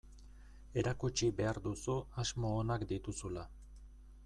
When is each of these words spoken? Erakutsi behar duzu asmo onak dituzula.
Erakutsi 0.83 1.29
behar 1.41 1.59
duzu 1.67 1.99
asmo 2.25 2.55
onak 2.63 2.89
dituzula. 2.95 3.47